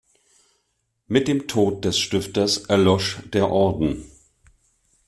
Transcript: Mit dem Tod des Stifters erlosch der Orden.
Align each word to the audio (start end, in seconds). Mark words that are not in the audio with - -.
Mit 1.07 1.27
dem 1.27 1.47
Tod 1.47 1.85
des 1.85 1.99
Stifters 1.99 2.57
erlosch 2.65 3.19
der 3.33 3.51
Orden. 3.51 4.03